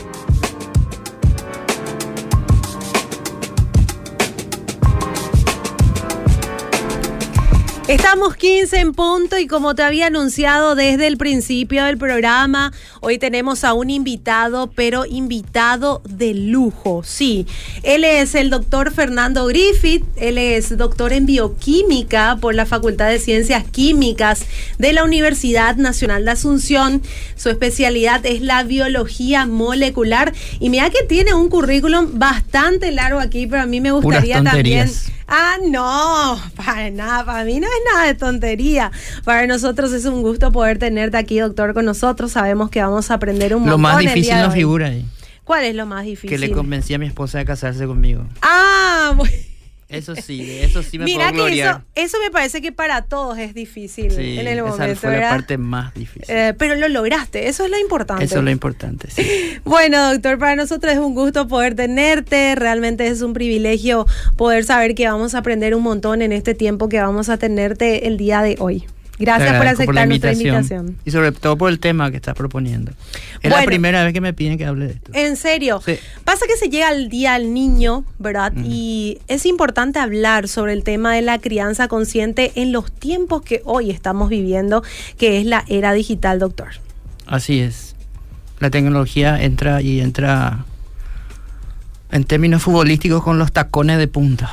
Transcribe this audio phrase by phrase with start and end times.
[0.00, 0.39] you
[7.90, 13.18] Estamos 15 en punto y como te había anunciado desde el principio del programa, hoy
[13.18, 17.48] tenemos a un invitado, pero invitado de lujo, sí.
[17.82, 23.18] Él es el doctor Fernando Griffith, él es doctor en bioquímica por la Facultad de
[23.18, 24.44] Ciencias Químicas
[24.78, 27.02] de la Universidad Nacional de Asunción.
[27.34, 33.48] Su especialidad es la biología molecular y mira que tiene un currículum bastante largo aquí,
[33.48, 34.88] pero a mí me gustaría también...
[35.32, 38.90] Ah, no, para nada, para mí no es nada de tontería.
[39.24, 42.32] Para nosotros es un gusto poder tenerte aquí, doctor, con nosotros.
[42.32, 43.72] Sabemos que vamos a aprender un montón.
[43.72, 45.06] Lo más difícil no figura ahí.
[45.44, 46.30] ¿Cuál es lo más difícil?
[46.30, 48.24] Que le convencí a mi esposa de casarse conmigo.
[48.42, 49.32] Ah, bueno.
[49.90, 53.38] Eso sí, eso sí me Mira puedo que eso, eso me parece que para todos
[53.38, 54.84] es difícil Sí, en el momento.
[54.84, 56.24] esa fue la parte más difícil.
[56.28, 58.24] Eh, pero lo lograste, eso es lo importante.
[58.24, 59.26] Eso es lo importante, sí.
[59.64, 62.54] Bueno, doctor, para nosotros es un gusto poder tenerte.
[62.54, 66.88] Realmente es un privilegio poder saber que vamos a aprender un montón en este tiempo
[66.88, 68.86] que vamos a tenerte el día de hoy.
[69.20, 70.96] Gracias por aceptar la nuestra invitación.
[71.04, 72.92] Y sobre todo por el tema que estás proponiendo.
[72.92, 73.56] Es Bueno.
[73.58, 75.10] la primera vez que me piden que hable de esto.
[75.14, 75.96] En serio, Sí.
[76.24, 78.52] pasa que se llega el día al niño, ¿verdad?
[78.64, 83.62] Y es importante hablar sobre el tema de la crianza consciente en los tiempos que
[83.64, 84.82] hoy estamos viviendo,
[85.18, 86.68] que es la era digital, doctor.
[87.26, 87.94] Así es.
[88.58, 90.64] La tecnología entra y entra
[92.10, 94.50] en términos futbolísticos con los tacones de punta.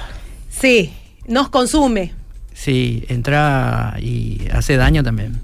[0.49, 0.93] Sí,
[1.27, 2.13] nos consume.
[2.57, 5.39] Sí, entra y hace daño también.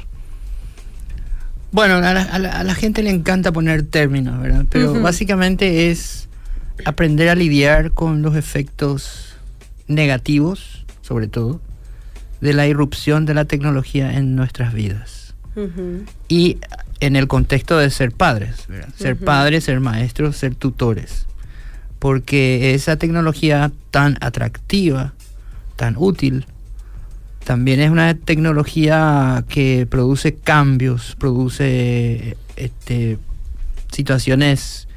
[1.71, 4.65] Bueno, a la, a la- a la gente le encanta poner términos, ¿verdad?
[4.69, 6.27] Pero básicamente es
[6.85, 9.35] aprender a lidiar con los efectos
[9.87, 11.61] negativos, sobre todo,
[12.41, 15.35] de la irrupción de la tecnología en nuestras vidas.
[16.29, 16.57] Y
[17.01, 18.89] en el contexto de ser padres, ¿verdad?
[18.97, 21.25] Ser padres, ser maestros, ser tutores.
[21.99, 25.13] Porque esa tecnología tan atractiva,
[25.75, 26.45] tan útil,
[27.49, 33.17] también es una tecnología que produce cambios, produce este,
[33.91, 34.87] situaciones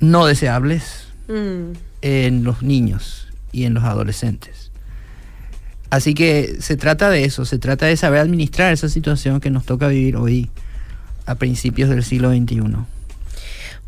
[0.00, 1.74] no deseables Mm.
[2.02, 4.72] en los niños y en los adolescentes.
[5.90, 9.64] Así que se trata de eso, se trata de saber administrar esa situación que nos
[9.64, 10.50] toca vivir hoy
[11.26, 12.62] a principios del siglo XXI.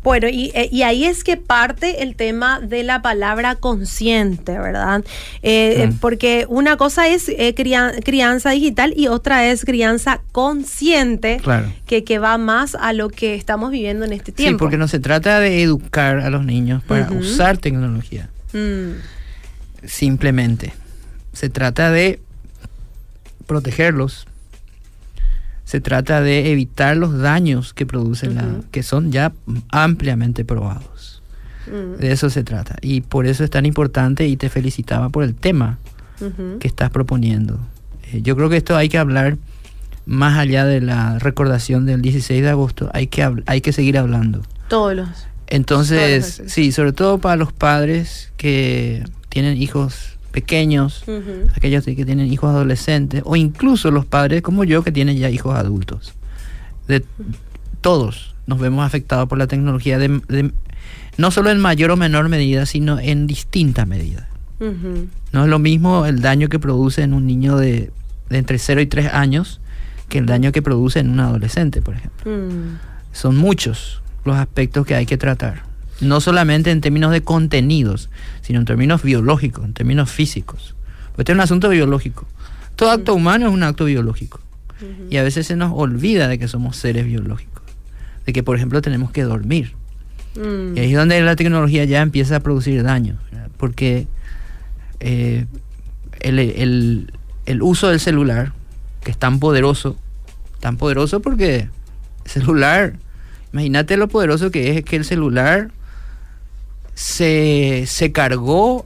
[0.03, 5.03] Bueno, y, eh, y ahí es que parte el tema de la palabra consciente, ¿verdad?
[5.41, 5.97] Eh, eh, Mm.
[5.99, 11.71] Porque una cosa es eh, cria- crianza digital y otra es crianza consciente, Claro.
[11.85, 14.59] que, que va más a lo que estamos viviendo en este Sí, tiempo.
[14.59, 18.91] porque no se trata de educar a los niños para usar tecnología, Mm,
[19.85, 20.73] simplemente.
[21.33, 22.19] Se trata de
[23.47, 24.27] protegerlos.
[25.73, 29.33] Se trata de evitar los daños que producen la, que son ya
[29.69, 31.23] ampliamente probados.
[31.65, 32.75] mm, De eso se trata.
[32.83, 35.79] Y por eso es tan importante y te felicitaba por el tema
[36.59, 37.57] que estás proponiendo.
[38.11, 39.39] Eh, yo creo que esto hay que hablar
[40.05, 42.91] más allá de la recordación del 16 de agosto.
[42.93, 44.43] Hay que, hay que seguir hablando.
[44.67, 45.09] Todos los.
[45.47, 51.05] Entonces, sí, sobre todo para los padres que tienen hijos pequeños,
[51.55, 55.55] aquellos que tienen hijos adolescentes, o incluso los padres como yo que tienen ya hijos
[55.55, 56.13] adultos.
[56.89, 57.05] De
[57.79, 60.51] todos nos vemos afectados por la tecnología, de, de-
[61.17, 64.27] no solo en mayor o menor medida, sino en distinta medida.
[64.59, 65.07] Ujú.
[65.31, 67.91] No es lo mismo el daño que produce en un niño de,
[68.29, 69.61] de entre 0 y 3 años
[70.09, 72.31] que el daño que produce en un adolescente, por ejemplo.
[72.31, 72.77] Mm.
[73.13, 75.63] Son muchos los aspectos que hay que tratar.
[76.03, 78.09] No solamente en términos de contenidos,
[78.41, 80.75] sino en términos biológicos, en términos físicos.
[81.17, 82.27] Este es un asunto biológico.
[82.75, 84.39] Todo acto humano es un acto biológico.
[85.09, 87.63] Y a veces se nos olvida de que somos seres biológicos.
[88.25, 89.73] De que, por ejemplo, tenemos que dormir.
[90.35, 90.75] Mm.
[90.75, 93.17] Y ahí es donde la tecnología ya empieza a producir daño.
[93.31, 93.47] ¿verdad?
[93.57, 94.07] Porque
[94.99, 95.45] eh,
[96.19, 97.13] el, el-
[97.45, 98.53] el uso del celular,
[99.03, 99.97] que es tan poderoso,
[100.61, 101.67] tan poderoso porque
[102.25, 102.93] el celular,
[103.51, 105.71] imagínate lo poderoso que es que el celular
[106.95, 108.85] se, se cargó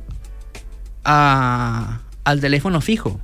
[1.03, 3.19] a- al teléfono fijo,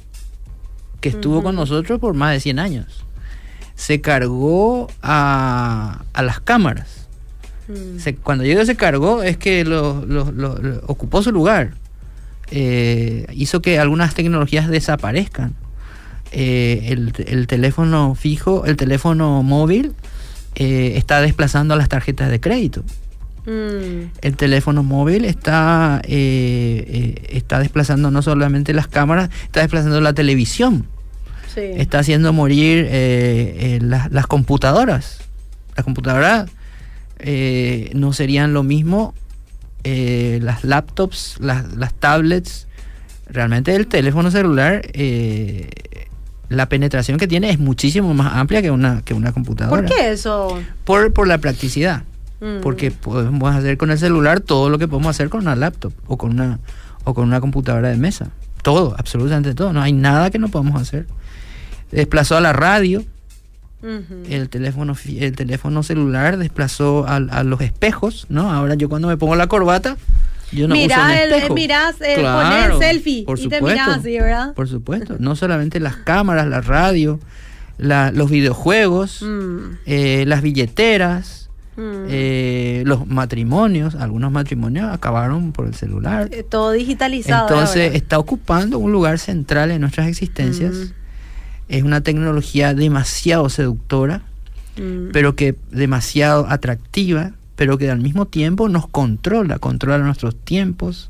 [1.02, 3.06] que estuvo con nosotros por más de 100 años.
[3.76, 7.08] Se cargó a, a las cámaras.
[7.68, 8.00] Mm.
[8.00, 11.74] Se- cuando yo se cargó es que lo, lo- lo- lo- ocupó su lugar.
[12.56, 15.56] eh, hizo que algunas tecnologías desaparezcan.
[16.32, 19.94] Eh, el, el teléfono fijo, el teléfono móvil
[20.56, 22.84] eh, está desplazando a las tarjetas de crédito.
[23.46, 24.12] Mm.
[24.22, 30.14] El teléfono móvil está, eh, eh, está desplazando no solamente las cámaras, está desplazando la
[30.14, 30.88] televisión.
[31.54, 31.62] Sí.
[31.62, 35.20] Está haciendo morir eh, eh, las, las computadoras.
[35.76, 36.50] Las computadoras
[37.20, 39.14] eh, no serían lo mismo.
[39.84, 42.68] las laptops, las, las tablets.
[43.28, 44.82] Realmente el teléfono celular,
[46.50, 49.82] la penetración que tiene es muchísimo más amplia que una, que una computadora.
[49.82, 50.60] ¿Por qué eso?
[50.86, 52.04] Por, por la practicidad.
[52.44, 52.62] Mm.
[52.62, 56.18] Porque podemos hacer con el celular todo lo que podemos hacer con una laptop o
[56.18, 56.60] con una,
[57.06, 58.32] o con una computadora de mesa.
[58.64, 59.72] Todo, absolutamente todo.
[59.72, 61.06] No hay nada que no podamos hacer.
[61.92, 63.04] Desplazó a la radio,
[64.30, 68.52] el teléfono, el teléfono celular desplazó a, a los espejos, ¿no?
[68.52, 69.98] Ahora yo cuando me pongo la corbata,
[70.54, 71.54] yo no uso Mirá un el- espejo.
[71.56, 74.54] mirás, eh, Claro, ponés selfie por y te supuesto, mirás así, ¿verdad?
[74.54, 75.16] Por supuesto.
[75.20, 77.20] No solamente las cámaras, la radio,
[77.78, 81.43] la- los videojuegos, Mm, eh, las billeteras,
[81.76, 82.06] mm.
[82.10, 86.30] eh, los matrimonios, algunos matrimonios acabaron por el celular.
[86.32, 87.48] Eh, Todo digitalizado.
[87.48, 87.98] Entonces ahora.
[87.98, 90.74] está ocupando un lugar central en nuestras existencias.
[90.74, 90.92] Mm,
[91.70, 94.22] Es una tecnología demasiado seductora,
[94.78, 95.12] mm.
[95.12, 101.10] pero que demasiado atractiva, pero que al mismo tiempo nos controla, controla nuestros tiempos,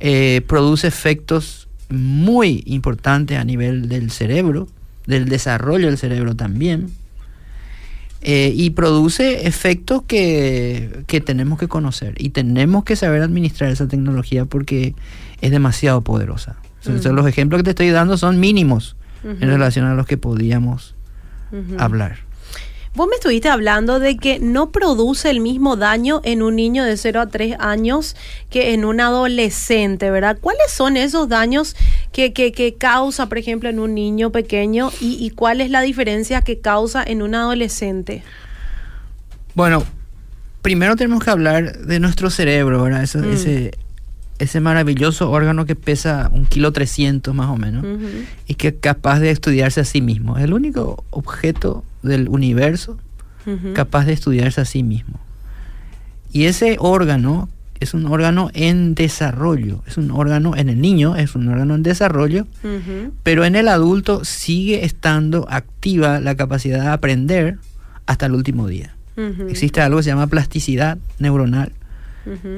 [0.00, 4.68] eh, produce efectos muy importantes a nivel del cerebro,
[5.06, 6.90] del desarrollo del cerebro también,
[8.22, 13.88] eh, y produce efectos que, que tenemos que conocer y tenemos que saber administrar esa
[13.88, 14.94] tecnología porque
[15.40, 16.56] es demasiado poderosa.
[16.84, 17.14] Entonces, Mm.
[17.14, 20.94] los ejemplos que te estoy dando son mínimos en relación a los que podíamos
[21.78, 22.18] hablar.
[22.92, 26.96] Vos me estuviste hablando de que no produce el mismo daño en un niño de
[26.96, 28.16] 0 a 3 años
[28.50, 30.38] que en un adolescente, ¿verdad?
[30.40, 31.76] ¿Cuáles son esos daños
[32.12, 35.82] que, que, que causa, por ejemplo, en un niño pequeño y, y cuál es la
[35.82, 38.24] diferencia que causa en un adolescente?
[39.54, 39.84] Bueno,
[40.60, 43.04] primero tenemos que hablar de nuestro cerebro, ¿verdad?
[43.04, 43.32] Eso- Mm.
[43.32, 43.70] ese,
[44.40, 47.84] ese maravilloso órgano que pesa un kilo trescientos más o menos
[48.46, 50.38] y que es capaz de estudiarse a sí mismo.
[50.38, 52.98] Es el único objeto del universo
[53.74, 55.20] capaz de estudiarse a sí mismo.
[56.32, 57.48] Y ese órgano
[57.80, 61.82] es un órgano en desarrollo, es un órgano en el niño, es un órgano en
[61.82, 62.46] desarrollo,
[63.22, 67.58] pero en el adulto sigue estando activa la capacidad de aprender
[68.06, 68.94] hasta el último día.
[69.50, 71.72] Existe algo que se llama plasticidad neuronal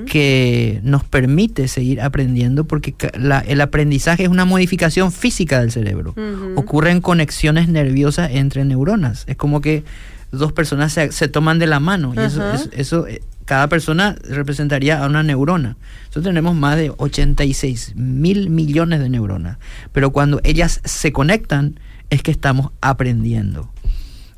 [0.06, 6.14] Que nos permite seguir aprendiendo porque la- el aprendizaje es una modificación física del cerebro.
[6.56, 9.24] Ocurren conexiones nerviosas entre neuronas.
[9.26, 9.84] Es como que
[10.30, 12.42] dos personas se, se toman de la mano y eso,
[12.72, 15.76] eso, eh, cada persona representaría a una neurona.
[16.06, 19.58] Nosotros tenemos más de 86 mil millones de neuronas,
[19.92, 21.78] pero cuando ellas se conectan
[22.10, 23.70] es que estamos aprendiendo.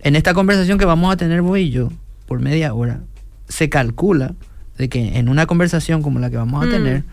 [0.00, 1.90] En esta conversación que vamos a tener vos y yo
[2.26, 3.00] por media hora,
[3.48, 4.34] se calcula
[4.78, 6.70] de que en una conversación como la que vamos a Mm.
[6.70, 7.04] tener,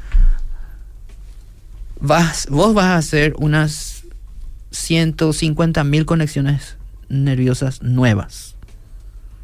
[1.99, 4.03] vas, vos vas a hacer unas
[4.71, 6.77] 150 mil conexiones
[7.09, 8.55] nerviosas nuevas.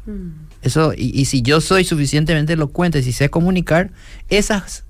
[0.06, 0.30] Mm.
[0.62, 3.90] Eso, y, y si yo soy suficientemente elocuente, si sé comunicar,
[4.28, 4.84] esas,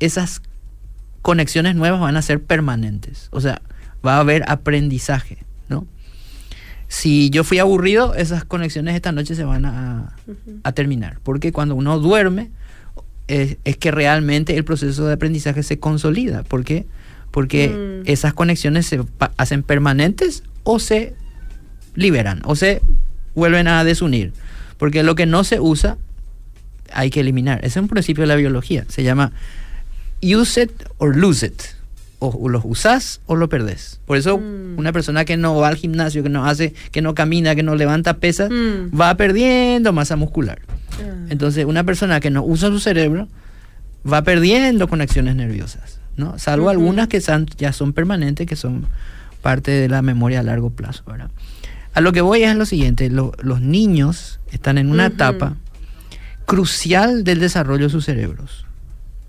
[0.00, 0.42] esas
[1.22, 3.28] conexiones nuevas van a ser permanentes.
[3.30, 3.62] O sea,
[4.04, 5.38] va a haber aprendizaje.
[6.88, 10.14] Si yo fui aburrido, esas conexiones esta noche se van a,
[10.62, 11.18] a terminar.
[11.22, 12.50] Porque cuando uno duerme,
[13.28, 16.42] es, es que realmente el proceso de aprendizaje se consolida.
[16.44, 16.86] ¿Por qué?
[17.32, 17.68] Porque
[18.04, 18.08] Mm.
[18.08, 19.00] esas conexiones se
[19.36, 21.14] hacen permanentes o se
[21.94, 22.80] liberan o se
[23.34, 24.32] vuelven a desunir.
[24.78, 25.96] Porque lo que no se usa
[26.92, 27.58] hay que eliminar.
[27.64, 28.84] Ese es un principio de la biología.
[28.88, 29.32] Se llama
[30.22, 31.62] use it or lose it.
[32.18, 34.00] O, o lo usás o lo perdés.
[34.06, 34.78] Por eso Mm.
[34.78, 37.74] una persona que no va al gimnasio, que no hace, que no camina, que no
[37.74, 38.98] levanta pesas, Mm.
[38.98, 40.58] va perdiendo masa muscular.
[40.92, 41.26] Ah.
[41.28, 43.28] Entonces, una persona que no usa su cerebro
[44.10, 46.38] va perdiendo conexiones nerviosas, ¿no?
[46.38, 48.86] Salvo algunas que san- ya son permanentes, que son
[49.42, 51.30] parte de la memoria a largo plazo, ¿verdad?
[51.92, 55.56] A lo que voy es lo siguiente, lo- los niños están en una etapa
[56.46, 58.65] crucial del desarrollo de sus cerebros.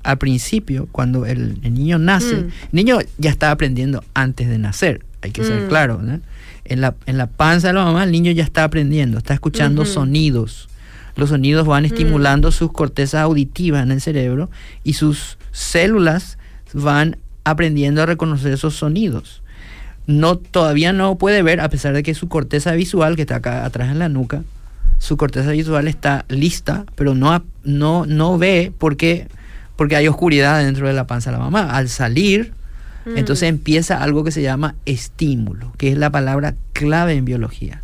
[0.04, 2.40] Al principio, cuando el, el niño nace, Mm.
[2.40, 5.68] el niño ya está aprendiendo antes de nacer, hay que ser Mm.
[5.68, 6.20] claro, ¿no?
[6.66, 9.86] En la, en la panza de la mamá el niño ya está aprendiendo, está escuchando
[9.86, 10.68] sonidos.
[11.16, 14.50] Los sonidos van estimulando sus cortezas auditivas en el cerebro
[14.84, 16.38] y sus células
[16.74, 19.42] van aprendiendo a reconocer esos sonidos.
[20.06, 23.66] No, todavía no puede ver, a pesar de que su corteza visual, que está acá
[23.66, 24.44] atrás en la nuca,
[25.00, 29.28] su corteza visual está lista, pero no, no, no ve porque,
[29.78, 31.72] porque hay oscuridad dentro de la panza de la mamá.
[31.72, 32.52] Al salir,
[33.06, 33.18] Mm.
[33.18, 37.82] entonces empieza algo que se llama estímulo, que es la palabra clave en biología.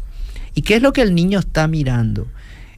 [0.54, 2.28] ¿Y qué es lo que el niño está mirando?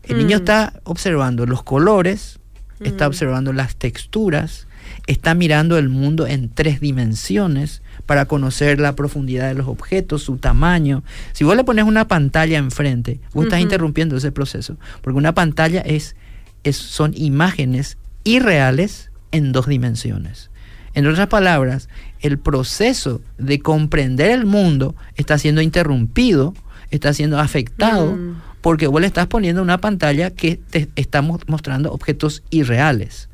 [0.04, 0.42] El niño Mm.
[0.42, 2.38] está observando los colores,
[2.82, 3.08] está Mm.
[3.08, 4.68] observando las texturas,
[5.08, 10.38] está mirando el mundo en tres dimensiones para conocer la profundidad de los objetos, su
[10.38, 11.04] tamaño.
[11.34, 15.82] Si vos le pones una pantalla enfrente, vos estás interrumpiendo ese proceso, porque una pantalla
[15.82, 16.16] es,
[16.64, 20.50] es- son imágenes irreales en dos dimensiones.
[20.94, 21.88] En otras palabras,
[22.20, 26.54] el proceso de comprender el mundo está siendo interrumpido,
[26.92, 28.42] está siendo afectado, Mm.
[28.62, 33.30] porque vos le estás poniendo una pantalla que te está mo- mostrando objetos irreales,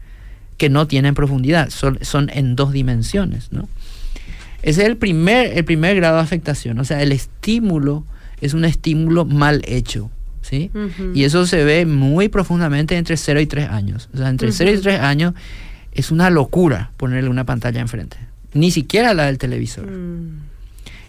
[0.57, 3.67] que no tienen profundidad, son, son en dos dimensiones, ¿no?
[4.63, 8.03] Ese es el primer, el primer grado de afectación, o sea, el estímulo
[8.41, 10.71] es un estímulo mal hecho, ¿sí?
[11.13, 14.09] Y eso se ve muy profundamente entre 0 y 3 años.
[14.13, 14.83] O sea, entre 0 y Ujú.
[14.83, 15.33] 3 años
[15.93, 18.17] es una locura ponerle una pantalla enfrente.
[18.53, 19.87] Ni siquiera la del televisor.
[19.87, 20.51] Mm.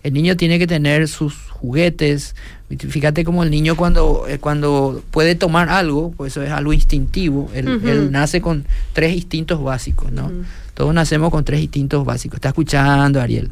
[0.02, 2.34] El niño tiene que tener sus juguetes.
[2.76, 7.48] Fíjate como el niño cuando, eh, cuando puede tomar algo, pues eso es algo instintivo.
[7.54, 10.30] Él, nace con tres instintos básicos, ¿no?
[10.74, 12.36] Todos nacemos con tres instintos básicos.
[12.36, 13.50] Está escuchando, Ariel.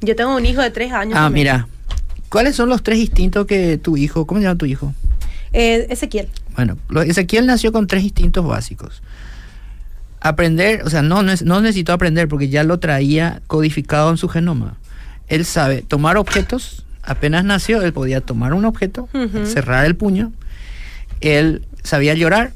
[0.00, 1.14] Yo tengo un hijo de tres años.
[1.16, 1.44] Ah, también.
[1.46, 1.68] mira.
[2.28, 4.94] ¿Cuáles son los tres instintos que tu hijo, cómo se llama tu hijo?
[5.52, 6.28] Eh, Ezequiel.
[6.56, 9.02] Bueno, lo- Ezequiel nació con tres instintos básicos.
[10.20, 14.16] Aprender, o sea, no, no, es- no necesitó aprender porque ya lo traía codificado en
[14.16, 14.76] su genoma.
[15.28, 19.08] Él sabe tomar objetos, apenas nació, él podía tomar un objeto,
[19.46, 20.32] cerrar el puño.
[21.20, 22.52] Él sabía llorar,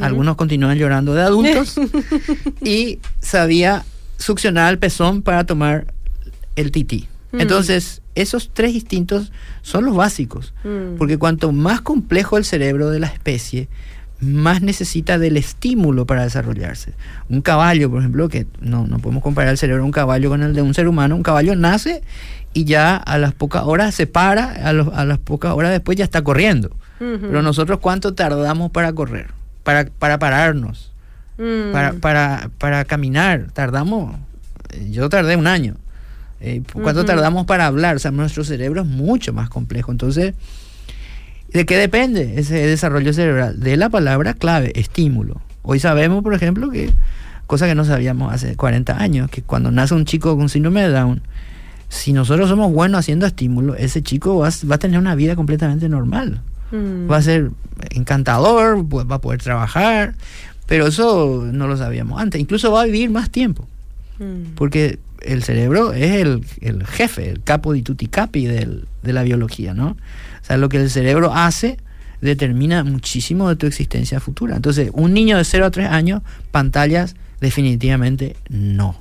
[0.00, 1.74] algunos continúan llorando de adultos,
[2.62, 3.84] y sabía
[4.18, 5.86] succionar el pezón para tomar
[6.54, 7.08] el tití.
[7.32, 7.40] Mm.
[7.40, 9.32] Entonces, esos tres instintos
[9.62, 10.52] son los básicos.
[10.64, 10.96] Mm.
[10.98, 13.68] Porque cuanto más complejo el cerebro de la especie,
[14.20, 16.92] más necesita del estímulo para desarrollarse.
[17.30, 20.42] Un caballo, por ejemplo, que no, no podemos comparar el cerebro de un caballo con
[20.42, 22.02] el de un ser humano, un caballo nace
[22.52, 25.96] y ya a las pocas horas se para, a, los- a las pocas horas después
[25.96, 26.70] ya está corriendo.
[26.98, 29.28] Pero nosotros cuánto tardamos para correr,
[29.62, 30.88] para, para pararnos,
[31.38, 31.72] Mm.
[31.72, 34.14] para, para, para caminar, tardamos,
[34.74, 35.76] eh, yo tardé un año.
[36.40, 37.96] Eh, ¿Cuánto tardamos para hablar?
[37.96, 39.92] O sea, nuestro cerebro es mucho más complejo.
[39.92, 40.34] Entonces,
[41.52, 43.60] ¿de qué depende ese desarrollo cerebral?
[43.60, 45.40] De la palabra clave, estímulo.
[45.62, 46.90] Hoy sabemos, por ejemplo, que,
[47.46, 50.88] cosa que no sabíamos hace 40 años, que cuando nace un chico con síndrome de
[50.90, 51.20] Down,
[51.88, 55.34] si nosotros somos buenos haciendo estímulo, ese chico va, a- va a tener una vida
[55.36, 56.40] completamente normal
[56.72, 57.10] Mm.
[57.10, 57.50] va a ser
[57.90, 60.14] encantador, va a poder trabajar,
[60.66, 62.40] pero eso no lo sabíamos antes.
[62.40, 63.66] Incluso va a vivir más tiempo,
[64.20, 64.54] Mm.
[64.54, 69.22] porque el cerebro es el, el jefe, el capo di tutti capi del- de la
[69.22, 69.88] biología, ¿no?
[69.90, 71.78] O sea, lo que el cerebro hace
[72.20, 74.56] determina muchísimo de tu existencia futura.
[74.56, 79.00] Entonces, un niño de 0 a 3 años, pantallas definitivamente no.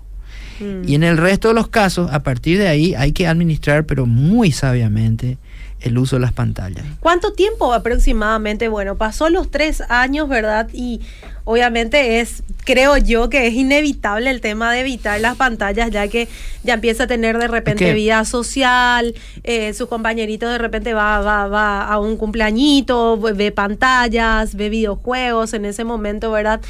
[0.60, 0.88] Mm.
[0.88, 4.06] Y en el resto de los casos, a partir de ahí hay que administrar, pero
[4.06, 5.38] muy sabiamente,
[5.82, 6.86] el uso de las pantallas.
[7.00, 8.68] ¿Cuánto tiempo aproximadamente?
[8.68, 10.68] Bueno, pasó los tres años, ¿verdad?
[10.74, 11.02] Y
[11.46, 16.28] obviamente es, creo yo que es inevitable el tema de evitar las pantallas, ya que
[16.64, 21.48] ya empieza a tener de repente vida social, eh, sus compañeritos de repente va, va,
[21.48, 26.62] va a un cumpleañito, ve pantallas, ve videojuegos en ese momento, ¿verdad?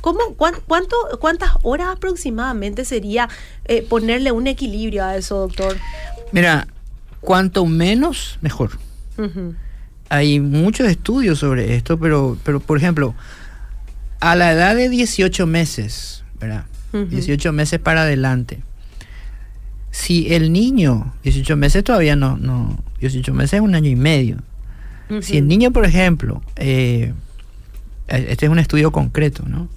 [0.00, 3.28] ¿Cómo, cuán- cuánto, ¿Cuántas horas aproximadamente sería
[3.66, 5.76] eh, ponerle un equilibrio a eso, doctor?
[6.32, 6.66] Mira,
[7.24, 8.70] cuanto menos, mejor.
[10.08, 13.14] Hay muchos estudios sobre esto, pero, pero por ejemplo,
[14.20, 16.66] a la edad de 18 meses, ¿verdad?
[16.92, 17.06] Ujú.
[17.06, 18.62] 18 meses para adelante.
[19.90, 24.38] Si el niño, 18 meses todavía no, no, 18 meses es un año y medio.
[25.20, 27.12] Si el niño, por ejemplo, eh,
[28.08, 29.68] este es un estudio concreto, ¿no?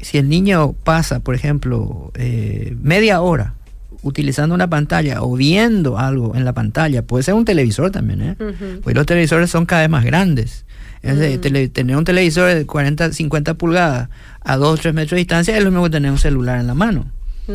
[0.00, 3.54] Si el niño pasa, por ejemplo, eh, media hora
[4.02, 8.36] utilizando una pantalla o viendo algo en la pantalla, puede ser un televisor también, ¿eh?
[8.40, 8.80] Ujú.
[8.82, 10.64] Pues los televisores son cada vez más grandes.
[11.02, 11.40] Entonces, Mm.
[11.40, 14.08] tele- tener un televisor de 40, 50 pulgadas
[14.40, 16.66] a 2 o 3 metros de distancia es lo mismo que tener un celular en
[16.66, 17.06] la mano.
[17.48, 17.52] Mm.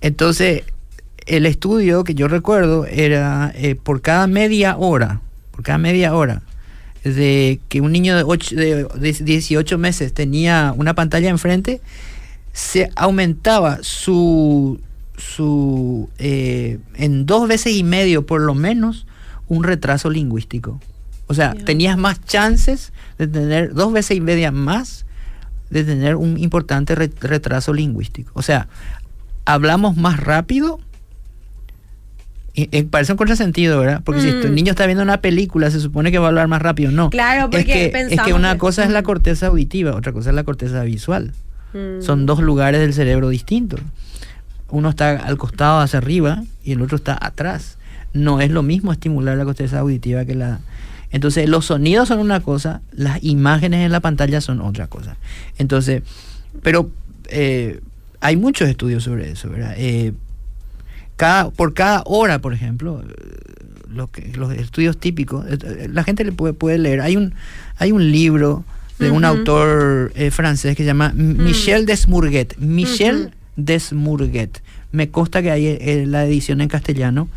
[0.00, 0.62] Entonces,
[1.26, 6.42] el estudio que yo recuerdo era eh, por cada media hora, por cada media hora,
[7.04, 11.80] de que un niño de, ocho- de, de 18 meses tenía una pantalla enfrente,
[12.52, 14.80] se aumentaba su,
[15.20, 19.06] su eh, en dos veces y medio por lo menos
[19.48, 20.80] un retraso lingüístico.
[21.26, 25.06] O sea, tenías más chances de tener dos veces y media más
[25.70, 28.32] de tener un importante re- retraso lingüístico.
[28.34, 28.68] O sea,
[29.44, 30.80] hablamos más rápido.
[32.52, 34.02] Y, y parece un contrasentido, ¿verdad?
[34.04, 34.42] Porque si Mm.
[34.46, 36.90] el niño está viendo una película, se supone que va a hablar más rápido.
[36.90, 37.08] No.
[37.10, 39.04] Claro, es porque que, es pensamos que una que- cosa es la Mm.
[39.04, 41.32] corteza auditiva, otra cosa es la corteza visual.
[41.72, 42.02] Mm.
[42.02, 43.78] Son dos lugares del cerebro distintos.
[44.70, 47.78] Uno está al costado hacia arriba y el otro está atrás.
[48.12, 50.60] No es lo mismo estimular la corteza auditiva que la...
[51.12, 55.16] Entonces los sonidos son una cosa, las imágenes en la pantalla son otra cosa.
[55.58, 56.02] Entonces,
[56.62, 56.90] pero
[57.28, 57.80] eh,
[58.20, 59.74] hay muchos estudios sobre eso, ¿verdad?
[59.76, 60.12] Eh,
[61.16, 63.02] cada, por cada hora, por ejemplo,
[63.88, 67.00] lo que, los estudios típicos, eh, la gente le puede, puede leer.
[67.00, 67.34] Hay un,
[67.76, 68.64] hay un libro
[68.98, 71.42] de un autor eh, francés que se llama Mm.
[71.42, 72.56] Michel Desmourguet.
[72.58, 73.66] Michel Ujú.
[73.66, 74.62] Desmourguet.
[74.92, 77.28] Me consta que hay eh, la edición en castellano.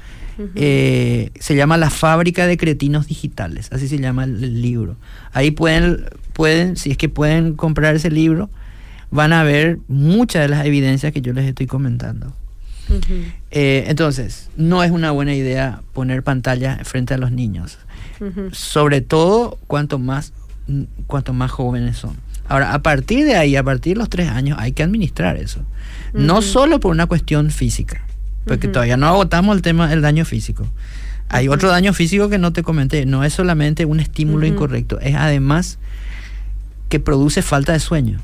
[0.56, 4.96] Eh, se llama La fábrica de cretinos digitales, así se llama el, el libro.
[5.32, 8.50] Ahí pueden, pueden, si es que pueden comprar ese libro,
[9.12, 12.34] van a ver muchas de las evidencias que yo les estoy comentando.
[13.52, 17.78] Eh, entonces, no es una buena idea poner pantalla frente a los niños,
[18.52, 20.34] sobre todo cuanto más,
[20.68, 22.18] mm, cuanto más jóvenes son.
[22.54, 25.62] Ahora, a partir de ahí, a partir de los tres años, hay que administrar eso.
[26.14, 28.06] No solo por una cuestión física,
[28.46, 30.68] porque todavía no agotamos el tema del daño físico.
[31.30, 35.16] Hay otro daño físico que no te comenté, no es solamente un estímulo incorrecto, es
[35.16, 35.80] además
[36.90, 38.20] que produce falta de sueño.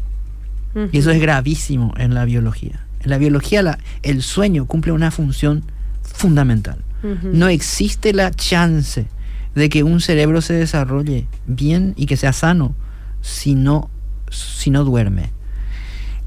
[0.91, 2.79] Y eso es gravísimo en la biología.
[3.01, 5.63] En la biología la- el sueño cumple una función
[6.03, 6.77] fundamental.
[7.23, 9.07] No existe la chance
[9.55, 12.75] de que un cerebro se desarrolle bien y que sea sano
[13.21, 13.89] si no,
[14.29, 15.31] si no duerme.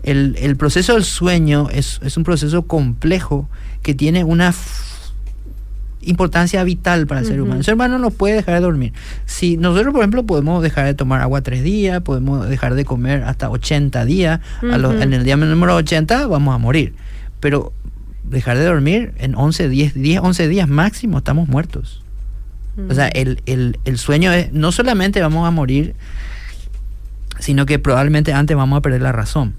[0.02, 3.49] El, el proceso del sueño es, es un proceso complejo
[3.82, 4.52] que tiene una
[6.04, 7.59] importancia vital para el ser humano.
[7.59, 8.92] El ser humano no puede dejar de dormir.
[9.25, 13.23] Si nosotros, por ejemplo, podemos dejar de tomar agua tres días, podemos dejar de comer
[13.23, 15.02] hasta 80 días, a los- Ujú.
[15.02, 16.94] en el día número 80 vamos a morir.
[17.38, 17.73] Pero
[18.25, 22.02] dejar de dormir en 11, 10, 10 11 días máximo estamos muertos.
[22.88, 25.94] O sea, el, el- el sueño es, no solamente vamos a morir,
[27.43, 29.55] sino que probablemente antes vamos a perder la razón.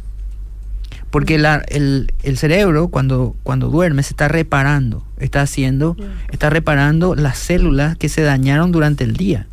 [1.12, 5.96] Porque la- el, el cerebro cuando, cuando duerme se está reparando, está haciendo,
[6.32, 9.46] está reparando las células que se dañaron durante el día.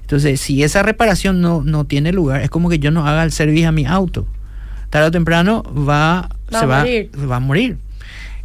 [0.00, 3.32] Entonces, si esa reparación no, no tiene lugar, es como que yo no haga el
[3.32, 4.26] servicio a mi auto.
[4.90, 6.82] Tarde o temprano va, Va se a va,
[7.28, 7.76] va a morir.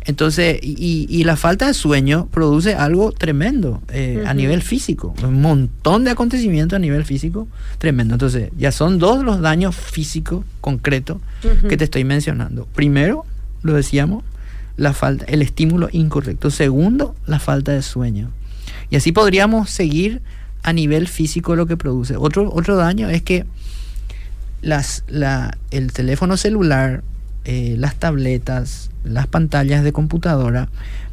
[0.06, 5.14] Entonces, y, y la falta de sueño produce algo tremendo eh, a nivel físico.
[5.24, 8.16] Un montón de acontecimientos a nivel físico tremendo.
[8.16, 11.18] Entonces, ya son dos los daños físicos concretos
[11.70, 12.68] que te estoy mencionando.
[12.74, 13.26] Primero,
[13.62, 14.24] lo decíamos,
[14.76, 16.50] la falta, el estímulo incorrecto.
[16.50, 18.32] Segundo, la falta de sueño.
[18.90, 20.22] Y así podríamos seguir
[20.64, 22.16] a nivel físico lo que produce.
[22.18, 23.46] Otro, otro daño es que
[24.62, 27.04] las, la, el teléfono celular,
[27.45, 30.69] eh, las tabletas, las pantallas de computadora,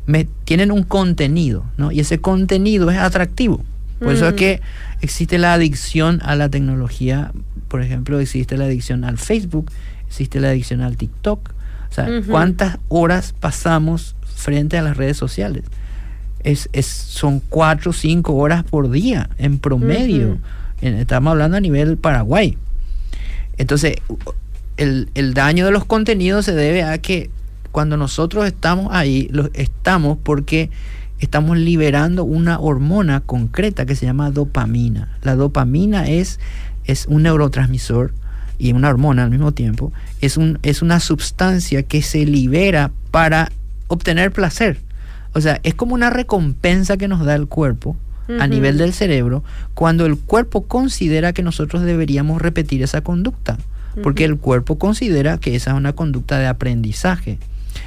[0.06, 1.92] me, tienen un contenido, ¿no?
[1.92, 3.62] Y ese contenido es atractivo.
[3.98, 4.36] Por eso es Mm.
[4.36, 4.60] que
[5.00, 7.32] existe la adicción a la tecnología.
[7.68, 9.70] Por ejemplo, existe la adicción al Facebook,
[10.06, 11.50] existe la adicción al TikTok.
[11.90, 12.08] O sea.
[12.28, 15.64] ¿cuántas horas pasamos frente a las redes sociales?
[16.44, 20.38] Es, es, son cuatro o cinco horas por día en promedio.
[20.80, 22.56] En- estamos hablando a nivel Paraguay.
[23.56, 23.96] Entonces,
[24.78, 27.30] el, el daño de los contenidos se debe a que
[27.72, 30.70] cuando nosotros estamos ahí, lo estamos porque
[31.18, 35.16] estamos liberando una hormona concreta que se llama dopamina.
[35.22, 36.40] La dopamina es,
[36.84, 38.14] es un neurotransmisor
[38.58, 39.92] y una hormona al mismo tiempo.
[40.20, 43.50] Es, un, es una sustancia que se libera para
[43.88, 44.80] obtener placer.
[45.34, 47.96] O sea, es como una recompensa que nos da el cuerpo
[48.40, 53.56] a nivel del cerebro cuando el cuerpo considera que nosotros deberíamos repetir esa conducta.
[54.02, 57.38] Porque el cuerpo considera que esa es una conducta de aprendizaje,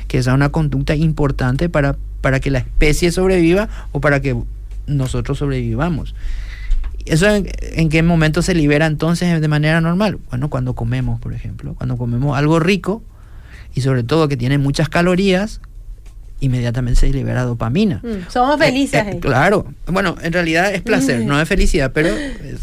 [0.08, 4.36] que esa es una conducta importante para, para que la especie sobreviva o para que
[4.88, 6.16] nosotros sobrevivamos.
[7.06, 10.20] ¿Eso en, en qué momento se libera entonces de manera normal?
[10.30, 11.74] Bueno, cuando comemos, por ejemplo.
[11.76, 13.02] Cuando comemos algo rico
[13.74, 15.62] y sobre todo que tiene muchas calorías,
[16.42, 18.02] inmediatamente se libera dopamina.
[18.04, 19.04] Mm, Somos Eh, felices.
[19.08, 19.66] eh, claro.
[19.88, 22.62] Bueno, en realidad es placer, no es felicidad, pero es-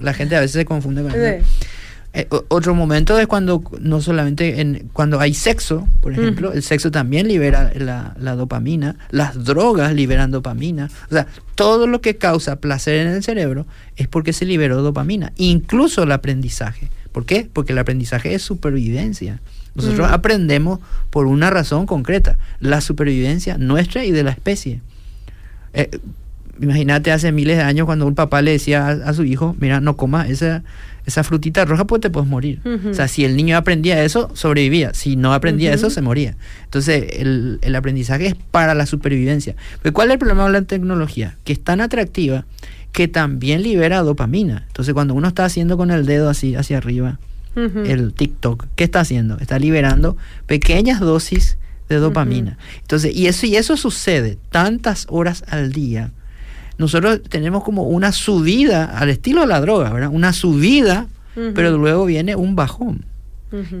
[0.00, 1.44] la gente a veces se confunde con eso.
[1.44, 1.66] Sí.
[2.14, 6.90] Eh, otro momento es cuando no solamente en, cuando hay sexo, por ejemplo, el sexo
[6.90, 12.56] también libera la, la dopamina, las drogas liberan dopamina, o sea, todo lo que causa
[12.56, 16.90] placer en el cerebro es porque se liberó dopamina, incluso el aprendizaje.
[17.12, 17.48] ¿Por qué?
[17.50, 19.40] Porque el aprendizaje es supervivencia.
[19.74, 24.82] Nosotros aprendemos por una razón concreta, la supervivencia nuestra y de la especie.
[25.72, 25.88] Eh,
[26.60, 29.80] imagínate hace miles de años cuando un papá le decía a, a su hijo, mira,
[29.80, 30.62] no comas esa,
[31.06, 32.60] esa frutita roja porque te puedes morir.
[32.90, 34.94] O sea, si el niño aprendía eso, sobrevivía.
[34.94, 36.36] Si no aprendía eso, se moría.
[36.64, 39.56] Entonces, el, el aprendizaje es para la supervivencia.
[39.82, 41.36] Pero ¿cuál es el problema de la tecnología?
[41.44, 42.44] Que es tan atractiva
[42.92, 44.64] que también libera dopamina.
[44.68, 47.18] Entonces, cuando uno está haciendo con el dedo así hacia arriba,
[47.54, 49.38] el TikTok, ¿qué está haciendo?
[49.38, 52.56] Está liberando pequeñas dosis de dopamina.
[52.80, 56.12] Entonces, y eso, y eso sucede tantas horas al día.
[56.78, 60.10] Nosotros tenemos como una subida al estilo de la droga, ¿verdad?
[60.12, 63.04] Una subida, pero luego viene un bajón.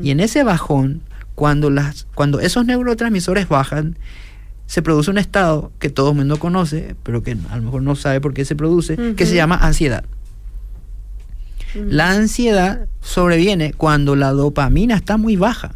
[0.02, 1.00] Y en ese bajón,
[1.34, 3.96] cuando, las, cuando esos neurotransmisores bajan,
[4.66, 7.96] se produce un estado que todo el mundo conoce, pero que a lo mejor no
[7.96, 10.04] sabe por qué se produce, que se llama ansiedad.
[11.74, 15.74] La ansiedad sobreviene cuando la dopamina está muy baja.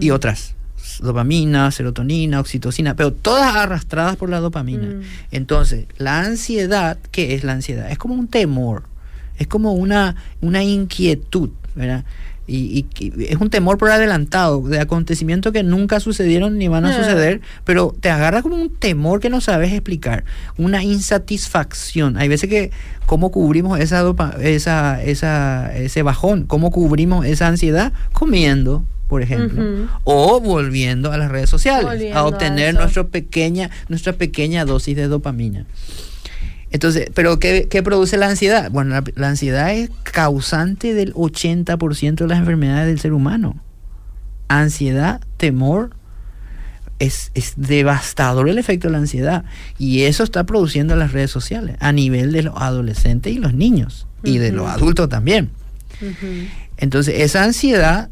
[0.00, 0.54] Y otras
[1.00, 4.86] dopamina, serotonina, oxitocina, pero todas arrastradas por la dopamina.
[4.86, 5.02] Mm.
[5.30, 7.90] Entonces, la ansiedad, ¿qué es la ansiedad?
[7.90, 8.84] Es como un temor,
[9.38, 12.04] es como una, una inquietud, ¿verdad?
[12.48, 12.86] Y,
[13.20, 16.98] es un temor por adelantado de acontecimientos que nunca sucedieron ni van a ah.
[16.98, 20.24] suceder, pero te agarra como un temor que no sabes explicar,
[20.58, 22.16] una insatisfacción.
[22.16, 22.72] Hay veces que
[23.06, 24.04] cómo cubrimos esa,
[24.40, 31.30] esa, esa ese bajón, cómo cubrimos esa ansiedad comiendo, por ejemplo, o volviendo a las
[31.30, 35.66] redes sociales, a obtener nuestra pequeña, nuestra pequeña dosis de dopamina.
[36.70, 38.70] Entonces, ¿pero qué, produce la ansiedad?
[38.70, 43.62] Bueno, la, ansiedad es causante del 80% de las enfermedades del ser humano.
[44.48, 45.90] Ansiedad, temor,
[46.98, 49.44] es, es, devastador el efecto de la ansiedad.
[49.76, 54.06] Y eso está produciendo las redes sociales a nivel de los adolescentes y los niños,
[54.24, 55.50] y de los adultos también.
[56.78, 58.08] Entonces, esa ansiedad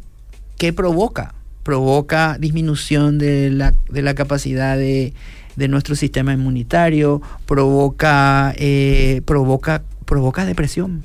[0.61, 1.33] ¿qué provoca?
[1.63, 5.15] Provoca disminución de la, de la capacidad de,
[5.57, 11.03] nuestro sistema inmunitario, provoca, eh, provoca, provoca depresión.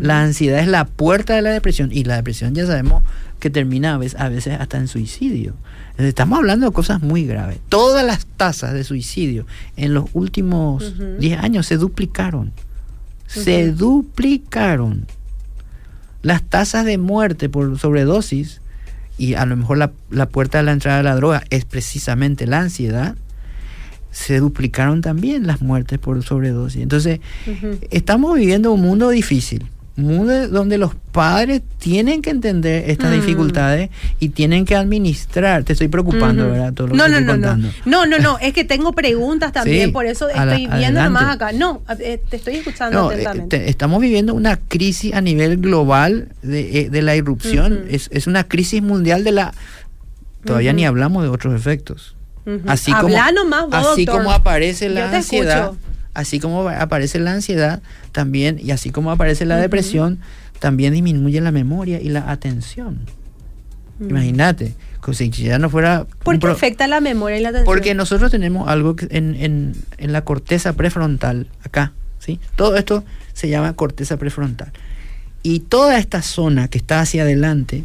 [0.00, 3.02] La ansiedad es la puerta de la depresión y la depresión ya sabemos
[3.38, 5.54] que termina a veces, a veces hasta en suicidio.
[5.98, 7.58] Estamos hablando de cosas muy graves.
[7.68, 12.52] Todas las tasas de suicidio en los últimos 10 años se duplicaron.
[13.26, 15.06] Se duplicaron.
[16.22, 18.61] Las tasas de muerte por sobredosis
[19.22, 22.58] y a lo mejor la, puerta de la entrada de la droga es precisamente la
[22.58, 23.14] ansiedad,
[24.10, 26.82] se duplicaron también las muertes por sobredosis.
[26.82, 27.20] Entonces,
[27.92, 33.14] estamos viviendo un mundo difícil, mundo donde los padres tienen que entender estas mm.
[33.14, 35.64] dificultades y tienen que administrar.
[35.64, 36.72] Te estoy preocupando, ¿verdad?
[36.72, 39.92] Todo lo no, que no, no, no, no, no, no, es que tengo preguntas también,
[39.92, 41.52] por eso estoy viendo nomás acá.
[41.52, 43.68] No, eh, te estoy escuchando eh, atentamente.
[43.68, 48.44] estamos viviendo una crisis a nivel global de, eh, de la irrupción, es, es, una
[48.44, 49.54] crisis mundial de la...
[50.44, 52.16] Todavía ni hablamos de otros efectos.
[52.66, 53.16] Así como,
[53.70, 55.72] así como aparece la ansiedad,
[56.14, 60.18] así como aparece la ansiedad, también, y así como aparece la depresión,
[60.58, 63.00] también disminuye la memoria y la atención.
[64.00, 66.06] Imagínate, como si ya no fuera...
[66.24, 67.66] ¿Por qué afecta la memoria y la atención?
[67.66, 72.40] Porque nosotros tenemos algo en, en, en la corteza prefrontal, acá, ¿sí?
[72.56, 74.72] Todo esto se llama corteza prefrontal.
[75.42, 77.84] Y toda esta zona que está hacia adelante,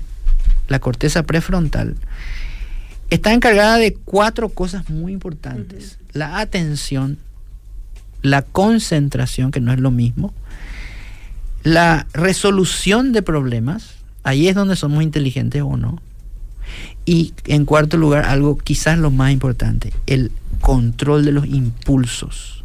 [0.67, 1.95] la corteza prefrontal,
[3.09, 5.97] está encargada de cuatro cosas muy importantes.
[6.13, 7.17] La atención,
[8.21, 10.33] la concentración, que no es lo mismo,
[11.63, 16.01] la resolución de problemas, ahí es donde somos inteligentes o no.
[17.05, 22.63] Y en cuarto lugar, algo quizás lo más importante, el control de los impulsos.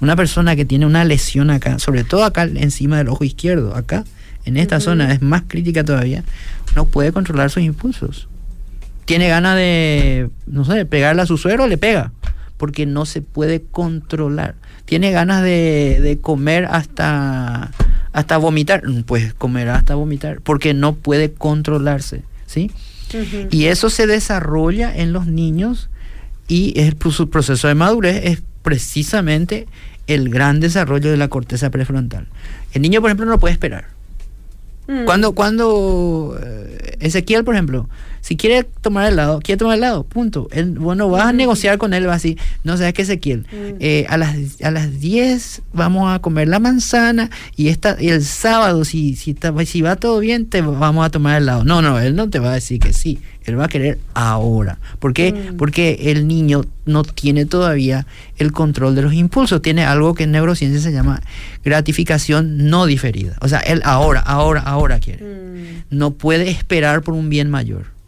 [0.00, 4.04] Una persona que tiene una lesión acá, sobre todo acá encima del ojo izquierdo, acá,
[4.44, 6.24] en esta zona es más crítica todavía,
[6.74, 8.28] no puede controlar sus impulsos
[9.10, 12.12] tiene ganas de, no sé, pegarle a su suero, le pega,
[12.60, 14.54] porque no se puede controlar.
[14.84, 17.70] Tiene ganas de, comer hasta,
[18.12, 22.70] hasta vomitar, pues comerá hasta vomitar, porque no puede controlarse, ¿sí?
[23.50, 25.88] Y eso se desarrolla en los niños
[26.48, 29.66] y es, su proceso de madurez es precisamente
[30.06, 32.26] el gran desarrollo de la corteza prefrontal.
[32.74, 33.86] El niño, por ejemplo, no puede esperar.
[34.86, 35.06] Mm.
[35.06, 37.88] Cuando, cuando eh, Ezequiel, por ejemplo,
[38.20, 40.48] si quiere tomar helado, quiere tomar helado, punto.
[40.76, 43.76] bueno, vas a negociar con él, va así, no sabes qué Ezequiel, mm.
[43.80, 48.24] eh, a, las, a las 10 vamos a comer la manzana y, esta, y el
[48.24, 51.64] sábado, si, si, si va todo bien, te vamos a tomar helado.
[51.64, 54.78] No, no, él no te va a decir que sí, él va a querer ahora.
[54.98, 55.32] ¿Por qué?
[55.32, 55.56] Mm.
[55.56, 58.06] Porque el niño no tiene todavía
[58.36, 61.20] el control de los impulsos, tiene algo que en neurociencia se llama
[61.64, 63.36] gratificación no diferida.
[63.40, 65.24] O sea, él ahora, ahora, ahora quiere.
[65.24, 65.84] Mm.
[65.90, 67.99] No puede esperar por un bien mayor.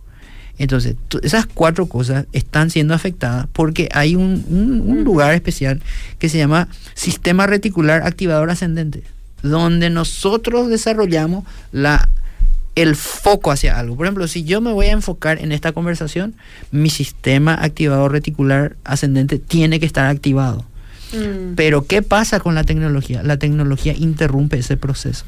[0.59, 5.81] Entonces, esas cuatro cosas están siendo afectadas porque hay un, lugar especial
[6.19, 9.03] que se llama sistema reticular activador ascendente,
[9.43, 12.09] donde nosotros desarrollamos la,
[12.77, 13.97] el foco hacia algo.
[13.97, 16.35] Por ejemplo, si yo me voy a enfocar en esta conversación,
[16.71, 20.65] mi sistema activador reticular ascendente tiene que estar activado.
[21.13, 21.55] Mm.
[21.57, 23.23] Pero ¿qué pasa con la tecnología?
[23.23, 25.25] La tecnología interrumpe ese proceso.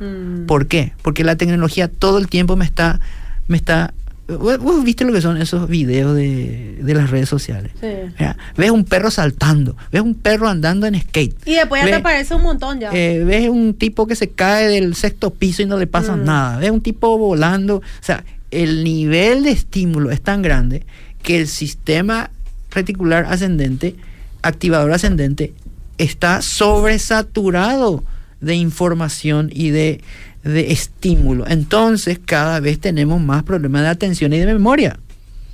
[0.00, 0.46] Mm.
[0.46, 0.92] ¿Por qué?
[1.02, 3.00] Porque la tecnología todo el tiempo me está,
[3.48, 3.94] me está.
[4.28, 7.70] ¿Vos vos viste lo que son esos videos de, de las redes sociales?
[7.80, 7.86] Sí.
[8.18, 11.36] Mira, ves un perro saltando, ves un perro andando en skate.
[11.46, 12.90] Y después ya te aparece un montón ya.
[12.92, 16.24] eh, ves un tipo que se cae del sexto piso y no le pasa Mm.
[16.24, 16.58] nada.
[16.58, 17.76] Ves un tipo volando.
[17.76, 20.84] O sea, el nivel de estímulo es tan grande
[21.22, 22.30] que el sistema
[22.72, 23.94] reticular ascendente,
[24.42, 25.52] activador ascendente,
[25.98, 28.02] está sobresaturado
[28.40, 30.00] de información y de,
[30.46, 31.44] de estímulo.
[31.48, 34.98] Entonces, cada vez tenemos más problemas de atención y de memoria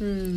[0.01, 0.35] Mm.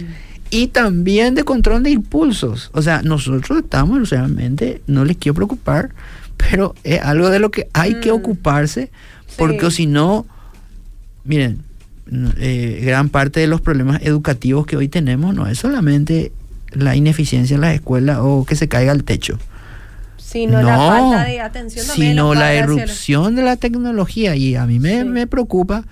[0.52, 2.70] y también de control de impulsos.
[2.74, 5.90] O sea, nosotros estamos realmente, no les quiero preocupar,
[6.38, 8.16] pero es algo de lo que hay que Mm.
[8.16, 8.92] ocuparse,
[9.38, 9.78] porque Sí.
[9.78, 10.26] si no,
[11.24, 11.60] miren,
[12.38, 16.32] eh, gran parte de los problemas educativos que hoy tenemos no es solamente
[16.72, 19.40] la ineficiencia en las escuelas o que se caiga el techo,
[20.26, 22.12] Sino la falta de atención también.
[22.12, 24.36] sino la erupción de la tecnología.
[24.36, 25.06] Y a mí me, Sí.
[25.06, 25.84] me preocupa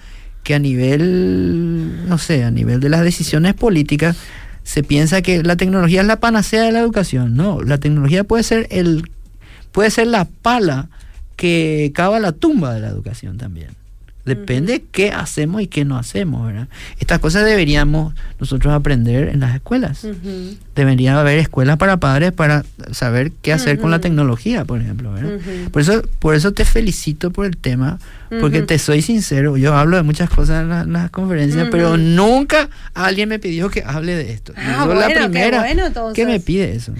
[0.44, 4.18] que a nivel, no sé, a nivel de las decisiones políticas,
[4.64, 7.36] se piensa que la tecnología es la panacea de la educación.
[7.36, 9.10] No, la tecnología puede ser el
[9.72, 10.90] puede ser la pala
[11.36, 13.70] que cava la tumba de la educación también.
[14.26, 16.70] Depende qué hacemos y qué no hacemos, ¿verdad?
[17.00, 20.08] Estas cosas deberíamos nosotros aprender en las escuelas.
[20.76, 25.40] Debería haber escuelas para padres para saber qué hacer con la tecnología, por ejemplo, ¿verdad?
[25.72, 28.00] Por eso, por eso te felicito por el tema,
[28.40, 31.98] porque te soy sincero, yo hablo de muchas cosas en, la- en las conferencias, pero
[31.98, 34.54] nunca alguien me pidió que hable de esto.
[34.56, 36.94] Ah, Yo la bueno, qué primera bueno, que me pide eso.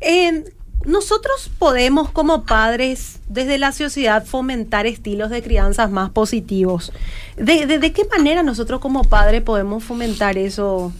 [0.00, 0.44] Eh,
[0.86, 6.92] nosotros podemos como padres desde la sociedad fomentar estilos de crianzas más positivos.
[7.36, 10.92] ¿De, de- de qué manera nosotros como padres podemos fomentar eso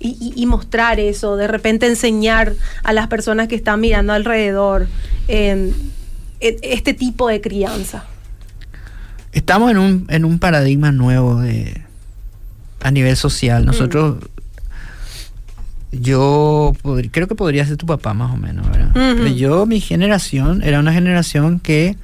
[0.00, 1.36] y, y- y mostrar eso?
[1.36, 4.88] De repente enseñar a las personas que están mirando alrededor
[5.28, 5.72] eh,
[6.40, 8.04] e- este tipo de crianza.
[9.32, 11.82] Estamos en un, en un paradigma nuevo de
[12.80, 13.64] a nivel social.
[13.66, 14.16] Nosotros,
[15.92, 16.74] yo
[17.10, 18.90] creo que podría ser tu papá más o menos, ¿verdad?
[18.92, 21.96] Pero yo, mi generación, era una generación que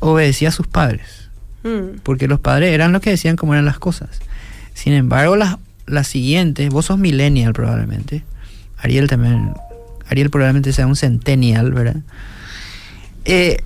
[0.00, 1.28] obedecía a sus padres.
[1.62, 4.20] Mm, porque los padres eran los que decían cómo eran las cosas.
[4.74, 5.56] Sin embargo, las,
[5.86, 8.24] las siguientes, vos sos millennial probablemente,
[8.78, 9.52] Ariel también,
[10.08, 12.02] Ariel probablemente sea un centennial, ¿verdad?
[13.24, 13.58] Eh,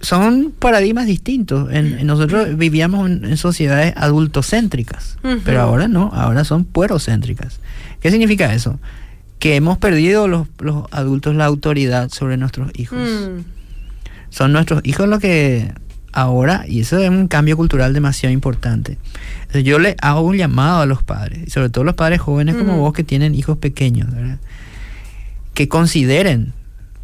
[0.00, 1.70] son paradigmas distintos.
[1.72, 5.40] En, en nosotros vivíamos en, en sociedades adultocéntricas, Ujú.
[5.44, 7.60] pero ahora no, ahora son puerocéntricas.
[8.00, 8.78] ¿Qué significa eso?
[9.38, 13.40] Que hemos perdido los, los adultos la autoridad sobre nuestros hijos mm,
[14.30, 15.72] son nuestros hijos los que
[16.12, 18.98] ahora, y eso es un cambio cultural demasiado importante.
[19.64, 22.80] Yo le hago un llamado a los padres, sobre todo los padres jóvenes como Mm.
[22.80, 24.38] vos que tienen hijos pequeños, ¿verdad?
[25.54, 26.52] que consideren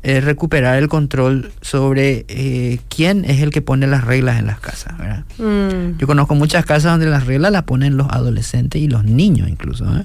[0.08, 4.60] eh, recuperar el control sobre eh, quién es el que pone las reglas en las
[4.60, 4.96] casas.
[4.98, 5.24] ¿verdad?
[5.38, 5.98] mm.
[5.98, 9.84] Yo conozco muchas casas donde las reglas las ponen los adolescentes y los niños incluso.
[9.98, 10.04] ¿eh?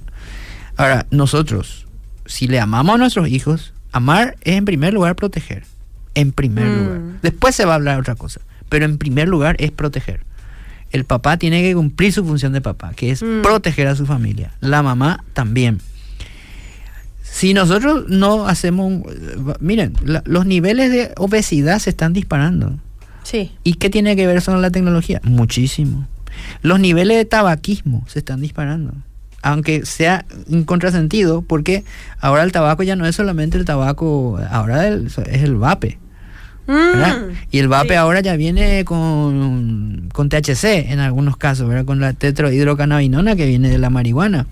[0.76, 1.86] Ahora, nosotros,
[2.26, 5.66] si le amamos a nuestros hijos, amar es en primer lugar proteger.
[6.16, 6.84] En primer Mm.
[6.84, 7.00] lugar.
[7.22, 8.42] Después se va a hablar otra cosa.
[8.70, 10.22] Pero en primer lugar es proteger.
[10.92, 13.44] El papá tiene que cumplir su función de papá, que es Mm.
[13.44, 14.52] proteger a su familia.
[14.62, 15.80] La mamá también.
[17.32, 18.88] Si nosotros no hacemos...
[18.88, 22.78] un- miren, la- los niveles de obesidad se están disparando.
[23.24, 23.52] Sí.
[23.64, 25.22] ¿Y qué tiene que ver eso con la tecnología?
[25.24, 26.08] Muchísimo.
[26.62, 28.94] Los niveles de tabaquismo se están disparando.
[29.44, 31.84] Aunque sea un contrasentido, porque
[32.20, 36.00] ahora el tabaco ya no es solamente el tabaco, ahora el- es el vape.
[36.68, 37.94] Mm, Y el vape sí.
[37.96, 41.86] ahora ya viene con, con THC en algunos casos, ¿verdad?
[41.86, 44.46] Con la tetrahidrocannabinona que viene de la marihuana.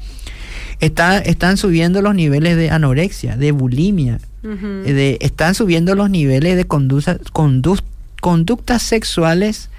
[0.80, 6.66] Está, están subiendo los niveles de anorexia, de bulimia, de- están subiendo los niveles de
[6.66, 7.82] conducta- condu-
[8.22, 9.70] conductas sexuales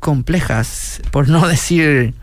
[0.00, 2.14] complejas, por no decir...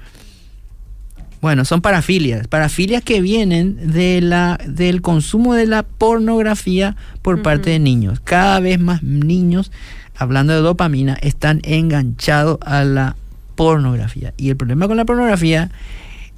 [1.42, 7.70] Bueno, son parafilias, parafilias que vienen de la, del consumo de la pornografía por parte
[7.70, 8.20] de niños.
[8.24, 9.72] Cada vez más niños,
[10.18, 13.16] hablando de dopamina, están enganchados a la
[13.54, 14.34] pornografía.
[14.38, 15.70] Y el problema con la pornografía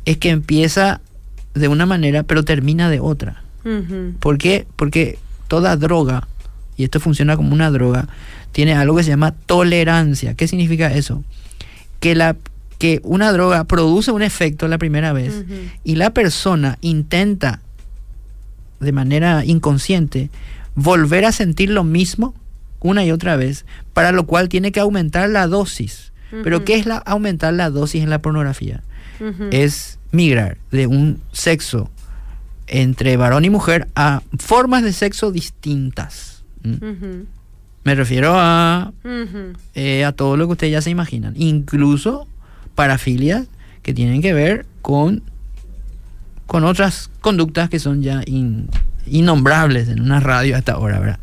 [0.07, 1.01] es que empieza
[1.53, 3.43] de una manera, pero termina de otra.
[3.65, 4.13] Ujú.
[4.21, 4.65] ¿Por qué?
[4.77, 6.25] Porque toda droga,
[6.77, 8.07] y esto funciona como una droga,
[8.53, 10.33] tiene algo que se llama tolerancia.
[10.33, 11.25] ¿Qué significa eso?
[11.99, 12.37] Que, la,
[12.79, 15.43] que una droga produce un efecto la primera vez
[15.83, 17.59] y la persona intenta
[18.79, 20.29] de manera inconsciente
[20.75, 22.33] volver a sentir lo mismo
[22.79, 26.13] una y otra vez, para lo cual tiene que aumentar la dosis.
[26.43, 26.63] Pero.
[26.63, 28.83] ¿qué es la, aumentar la dosis en la pornografía?
[29.51, 31.89] Es migrar de un sexo
[32.67, 36.43] entre varón y mujer a formas de sexo distintas.
[36.63, 37.23] ¿Mm?
[37.83, 38.91] Me refiero a,
[39.75, 41.33] eh, a todo lo que ustedes ya se imaginan.
[41.37, 42.27] Incluso
[42.75, 43.47] parafilias
[43.81, 45.23] que tienen que ver con,
[46.45, 48.69] con otras conductas que son ya in-
[49.05, 51.19] innombrables en una radio hasta ahora, ¿verdad?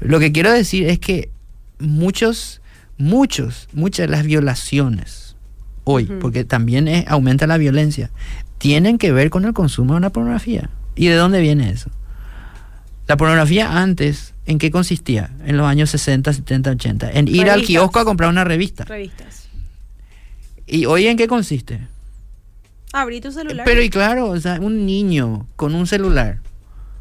[0.00, 1.28] Lo que quiero decir es que
[1.80, 2.60] muchos,
[2.96, 5.29] muchos, muchas de las violaciones
[5.92, 8.10] hoy, porque también es- aumenta la violencia,
[8.58, 10.70] tienen que ver con el consumo de una pornografía.
[10.96, 11.90] ¿Y de dónde viene eso?
[13.06, 15.30] La pornografía antes, ¿en qué consistía?
[15.44, 17.10] En los años 60, 70, 80.
[17.12, 18.84] En ir al kiosco a comprar una revista.
[18.84, 19.48] Revistas.
[20.66, 21.80] ¿Y hoy en qué consiste?
[22.92, 23.64] Abrí tu celular.
[23.64, 26.38] Pero y claro, o sea, un niño con un celular,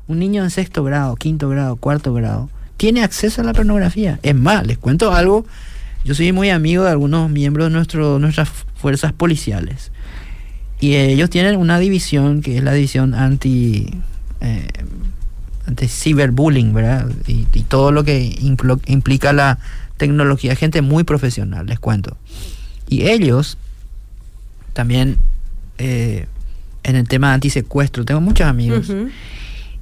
[0.08, 4.20] un niño en sexto grado, quinto grado, cuarto grado, tiene acceso a la pornografía.
[4.24, 5.46] Es más, les cuento algo.
[6.10, 9.92] Yo soy muy amigo de algunos miembros de nuestro, nuestras fuerzas policiales.
[10.80, 13.94] Y ellos tienen una división que es la división anti,
[14.42, 14.68] eh,
[15.88, 17.12] ciberbullying, ¿verdad?
[17.28, 18.36] Y, y todo lo que
[18.88, 19.60] implica la
[19.98, 20.56] tecnología.
[20.56, 22.18] Gente muy profesional, les cuento.
[22.88, 23.60] Y ellos
[24.74, 25.18] también
[25.78, 26.26] eh,
[26.82, 28.92] en el tema antisecuestro, tengo muchos amigos,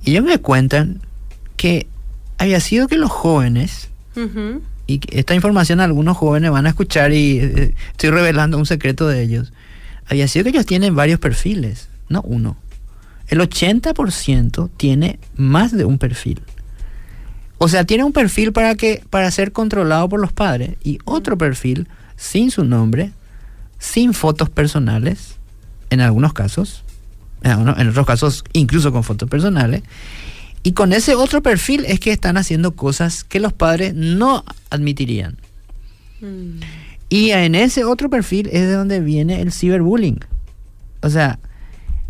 [0.04, 1.00] y ellos me cuentan
[1.56, 1.88] que
[2.38, 3.88] había sido que los jóvenes.
[4.88, 9.22] Y esta información algunos jóvenes van a escuchar y eh, estoy revelando un secreto de
[9.22, 9.52] ellos,
[10.08, 12.56] había sido que ellos tienen varios perfiles, no uno.
[13.28, 16.42] El 80% tiene más de un perfil.
[17.58, 21.38] O sea, tiene un perfil para que para ser controlado por los padres y otro
[21.38, 23.12] perfil sin su nombre,
[23.80, 25.36] sin fotos personales,
[25.90, 26.84] en algunos casos,
[27.44, 29.84] en otros casos incluso con fotos personales.
[30.68, 35.38] Y con ese otro perfil es que están haciendo cosas que los padres no admitirían.
[36.20, 36.60] Mm.
[37.08, 40.20] Y en ese otro perfil es de donde viene el ciberbullying.
[41.02, 41.40] O sea,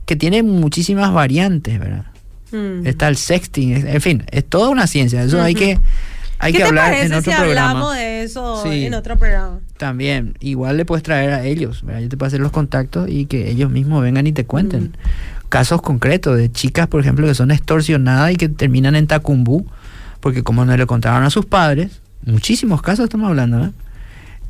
[0.08, 2.08] que tiene muchísimas variantes, ¿verdad?
[2.52, 2.88] Mm.
[2.88, 5.22] Está el sexting, en fin, es toda una ciencia.
[5.22, 5.78] Eso hay que
[6.40, 7.70] hay ¿Qué que te hablar parece en otro si programa.
[7.70, 8.86] hablamos de eso Sí.
[8.86, 9.60] en otro programa?
[9.78, 12.02] También, igual le puedes traer a ellos, ¿verdad?
[12.02, 14.96] Yo te puedo hacer los contactos y que ellos mismos vengan y te cuenten.
[15.50, 19.66] Casos concretos de chicas, por ejemplo, que son extorsionadas y que terminan en Tacumbú,
[20.20, 23.72] porque como no le contaron a sus padres, muchísimos casos estamos hablando,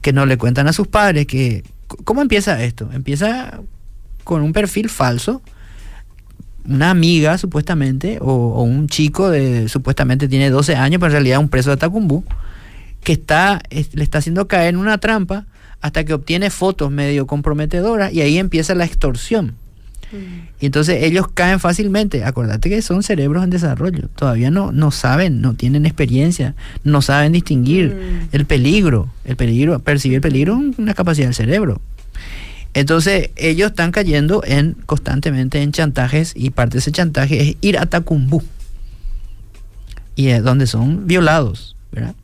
[0.02, 1.64] que no le cuentan a sus padres que...
[2.04, 2.90] ¿Cómo empieza esto?
[2.94, 3.60] Empieza
[4.24, 5.42] con un perfil falso,
[6.66, 11.48] una amiga supuestamente, o, un chico de supuestamente tiene 12 años, pero en realidad un
[11.50, 12.26] preso de Tacumbú,
[13.04, 15.46] que está, es- le está haciendo caer en una trampa
[15.80, 19.54] hasta que obtiene fotos medio comprometedoras y ahí empieza la extorsión.
[20.60, 22.24] Y entonces ellos caen fácilmente.
[22.24, 24.08] Acordate que son cerebros en desarrollo.
[24.16, 28.30] Todavía no, no saben, no tienen experiencia, no saben distinguir Mm.
[28.32, 29.10] el peligro.
[29.26, 31.82] El peligro, percibir peligro es una capacidad del cerebro.
[32.74, 37.78] Entonces ellos están cayendo en constantemente en chantajes y parte de ese chantaje es ir
[37.78, 38.44] a Tacumbú.
[40.16, 42.16] Y es donde son violados, ¿verdad?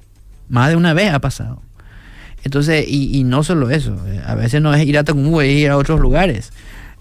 [0.49, 1.61] Más de una vez ha pasado.
[2.43, 5.51] Entonces, y, y no solo eso, eh, a veces no es ir a Tacumbú, es
[5.53, 6.51] ir a otros lugares.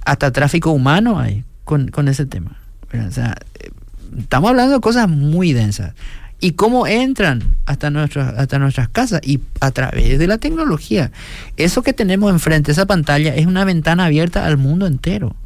[0.04, 2.58] Hasta tráfico humano hay con, con ese tema.
[2.92, 3.70] O sea, eh,
[4.18, 5.94] estamos hablando de cosas muy densas.
[6.40, 11.12] Y cómo entran hasta, nuestras hasta nuestras casas y a través de la tecnología.
[11.56, 15.36] Eso que tenemos enfrente, esa pantalla, es una ventana abierta al mundo entero.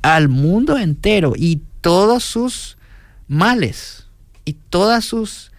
[0.00, 2.78] Al mundo entero y todos sus
[3.28, 4.06] males
[4.46, 5.52] y todas sus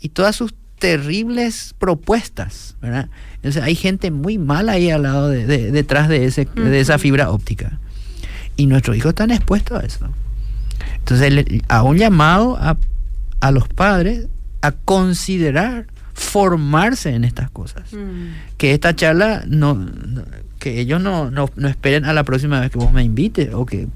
[0.00, 3.08] y todas sus terribles propuestas, ¿verdad?
[3.42, 6.98] Entonces hay gente muy mala ahí al lado de, de- detrás de ese de esa
[6.98, 7.78] fibra óptica
[8.56, 10.08] y nuestros hijos están expuestos a eso.
[10.98, 12.76] Entonces le- a un llamado a,
[13.40, 14.26] a los padres
[14.60, 18.56] a considerar formarse en estas cosas Mm.
[18.58, 20.22] que esta charla no, no-
[20.60, 23.66] que ellos no, no, no esperen a la próxima vez que vos me invites o
[23.66, 23.88] que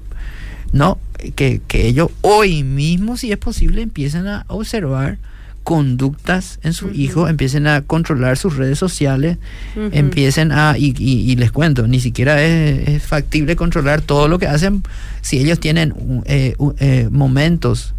[0.73, 0.99] no
[1.35, 5.17] que, que ellos hoy mismo si es posible empiecen a observar
[5.71, 6.99] conductas en sus Ujú.
[7.01, 9.37] hijos empiecen a controlar sus redes sociales
[9.91, 14.39] empiecen a y, y- y les cuento ni siquiera es, es factible controlar todo lo
[14.39, 14.81] que hacen
[15.21, 15.93] si ellos tienen
[16.25, 17.95] eh, eh, momentos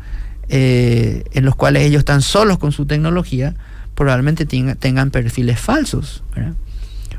[0.49, 3.55] eh, en los cuales ellos están solos con su tecnología
[3.95, 6.55] probablemente tenga- tengan perfiles falsos ¿verdad?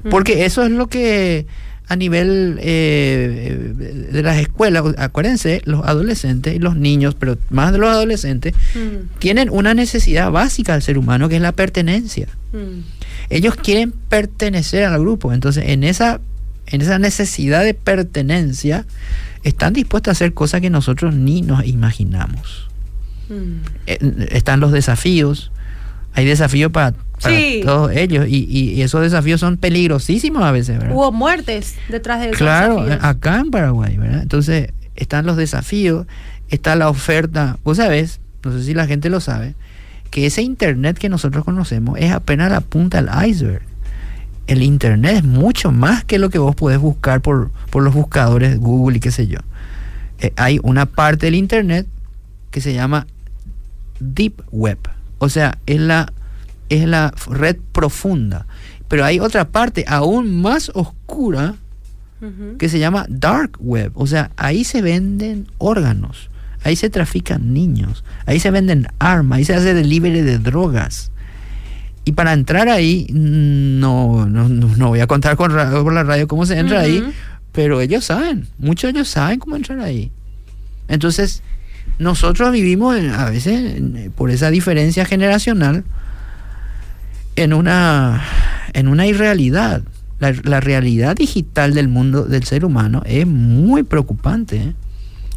[0.09, 1.45] porque eso es lo que
[1.89, 7.71] a nivel eh, eh, de las escuelas acuérdense los adolescentes y los niños pero más
[7.73, 9.17] de los adolescentes Mm.
[9.19, 12.81] tienen una necesidad básica del ser humano que es la pertenencia Mm.
[13.29, 15.33] ellos quieren pertenecer al grupo.
[15.33, 16.19] Entonces, en esa,
[16.65, 18.85] en esa necesidad de pertenencia,
[19.43, 22.67] están dispuestos a hacer cosas que nosotros ni nos imaginamos.
[23.29, 23.61] Mm.
[23.85, 25.51] Eh, Están los desafíos.
[26.13, 27.61] Hay desafíos para, para Sí.
[27.65, 28.27] todos ellos.
[28.27, 30.95] Y, y- y esos desafíos son peligrosísimos a veces, ¿verdad?
[30.95, 33.03] Hubo muertes detrás de esos Claro, desafíos.
[33.03, 34.21] acá en Paraguay, ¿verdad?
[34.21, 36.07] Entonces, están los desafíos,
[36.49, 37.57] está la oferta.
[37.63, 39.53] Vos sabés, no sé si la gente lo sabe,
[40.11, 43.61] que ese Internet que nosotros conocemos es apenas la punta del iceberg.
[44.47, 48.57] El Internet es mucho más que lo que vos podés buscar por, por los buscadores
[48.59, 49.37] Google y qué sé yo.
[50.19, 51.85] Eh, hay una parte del Internet
[52.49, 53.05] que se llama
[53.99, 54.79] Deep Web.
[55.19, 56.11] O sea, es la,
[56.69, 58.45] es la red profunda.
[58.87, 61.55] Pero hay otra parte aún más oscura
[62.57, 63.91] que se llama Dark Web.
[63.95, 66.29] O sea, ahí se venden órganos,
[66.63, 71.11] ahí se trafican niños, ahí se venden armas, ahí se hace delivery de drogas.
[72.03, 76.57] Y para entrar ahí, no, no, no voy a contar con, la radio cómo se
[76.57, 77.03] entra ahí,
[77.51, 80.11] pero ellos saben, muchos de ellos saben cómo entrar ahí.
[80.87, 81.43] Entonces,
[81.99, 83.81] nosotros vivimos a veces
[84.15, 85.83] por esa diferencia generacional
[87.35, 88.23] en una,
[88.73, 89.83] en una irrealidad.
[90.19, 94.73] La, realidad digital del mundo del ser humano es muy preocupante, ¿eh?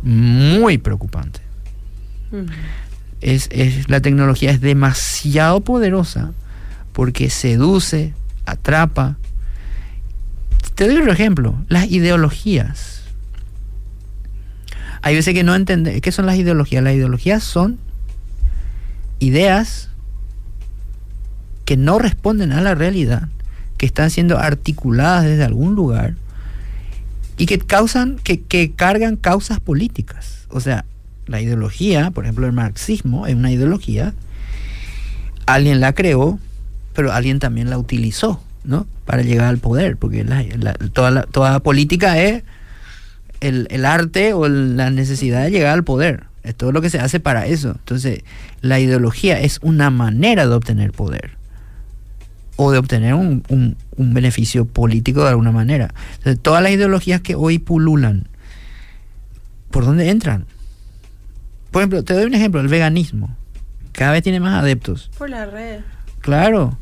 [0.03, 1.39] muy preocupante.
[3.21, 6.33] es, la tecnología es demasiado poderosa
[6.93, 8.13] porque seduce,
[8.45, 9.17] atrapa.
[10.75, 12.92] Te doy otro ejemplo, las ideologías.
[15.03, 16.83] Hay veces que no entiende qué son las ideologías.
[16.83, 17.79] Las ideologías son
[19.19, 19.91] ideas
[21.65, 23.29] que no responden a la realidad,
[23.79, 26.15] que están siendo articuladas desde algún lugar
[27.37, 30.47] y que causan, que, que cargan causas políticas.
[30.51, 30.85] O sea,
[31.27, 34.15] la ideología, por ejemplo, el marxismo es una ideología,
[35.47, 36.39] alguien la creó,
[36.95, 38.87] pero alguien también la utilizó, ¿no?
[39.05, 40.25] Para llegar al poder, porque
[40.93, 42.45] toda, toda política es
[43.43, 46.25] el, el, arte o la necesidad de llegar al poder.
[46.43, 47.73] Es todo lo que se hace para eso.
[47.73, 48.23] Entonces,
[48.61, 51.33] la ideología es una manera de obtener poder
[52.57, 55.93] o de obtener un, un, un beneficio político de alguna manera.
[56.19, 58.29] Entonces, todas las ideologías que hoy pululan,
[59.71, 60.47] ¿por dónde entran?
[61.71, 63.37] Por ejemplo, te doy un ejemplo, el veganismo.
[63.93, 65.11] Cada vez tiene más adeptos.
[65.19, 65.81] Por la red.
[66.21, 66.79] Claro.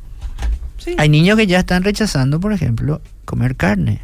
[0.97, 4.01] Hay niños que ya están rechazando, por ejemplo, comer carne.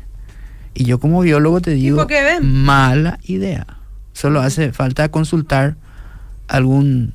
[0.79, 2.07] Y yo como biólogo te digo,
[2.43, 3.66] mala idea.
[4.12, 5.77] Solo hace falta consultar
[6.49, 7.14] algún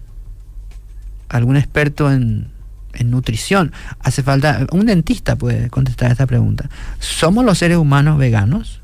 [1.29, 2.47] algún experto en,
[2.93, 3.71] en nutrición.
[3.99, 6.69] Hace falta, un dentista puede contestar esta pregunta.
[6.99, 8.81] ¿Somos los seres humanos veganos?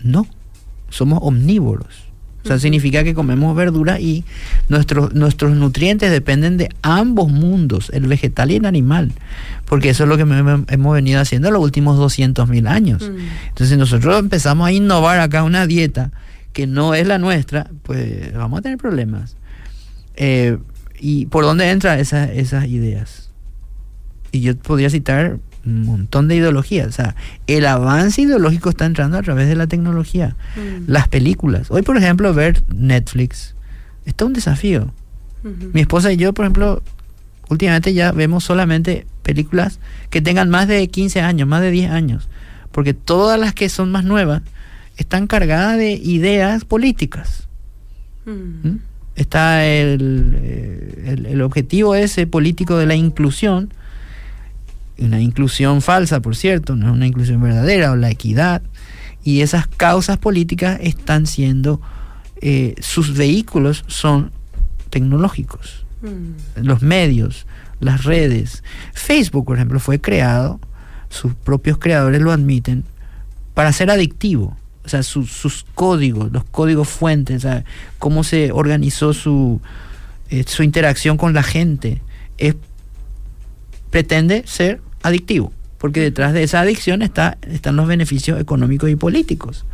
[0.00, 0.28] No,
[0.90, 2.09] somos omnívoros.
[2.42, 4.24] O sea, significa que comemos verdura y
[4.68, 9.12] nuestros, nuestros nutrientes dependen de ambos mundos, el vegetal y el animal,
[9.66, 13.08] porque eso es lo que hemos venido haciendo los últimos 200 mil años.
[13.10, 13.48] Mm.
[13.48, 16.12] Entonces nosotros empezamos a innovar acá una dieta
[16.52, 19.36] que no es la nuestra, pues vamos a tener problemas.
[20.16, 20.58] Eh,
[20.98, 23.30] ¿Y por dónde entran esas ideas?
[24.32, 26.88] Y yo podría citar un montón de ideologías.
[26.88, 27.14] O sea,
[27.46, 30.36] el avance ideológico está entrando a través de la tecnología.
[30.56, 30.90] Mm.
[30.90, 31.70] Las películas.
[31.70, 33.54] Hoy, por ejemplo, ver Netflix
[34.04, 34.92] está un desafío.
[35.72, 36.82] Mi esposa y yo, por ejemplo,
[37.48, 39.80] últimamente ya vemos solamente películas
[40.10, 42.28] que tengan más de 15 años, más de 10 años.
[42.72, 44.42] Porque todas las que son más nuevas
[44.98, 47.48] están cargadas de ideas políticas.
[48.26, 48.68] Mm.
[48.68, 48.80] ¿Mm?
[49.16, 53.72] Está el, eh, el, el objetivo ese político de la inclusión
[55.00, 58.62] una inclusión falsa, por cierto, no es una inclusión verdadera, o la equidad,
[59.24, 61.80] y esas causas políticas están siendo,
[62.40, 64.32] eh, sus vehículos son
[64.90, 66.62] tecnológicos, mm.
[66.64, 67.46] los medios,
[67.80, 68.62] las redes.
[68.92, 70.60] Facebook, por ejemplo, fue creado,
[71.08, 72.84] sus propios creadores lo admiten,
[73.54, 74.56] para ser adictivo.
[74.84, 77.46] O sea, sus códigos, los códigos fuentes,
[77.98, 79.60] cómo se organizó su,
[80.30, 82.00] eh, su interacción con la gente,
[82.38, 82.56] es,
[83.90, 89.64] pretende ser adictivo, porque detrás de esa adicción está, están los beneficios económicos y políticos.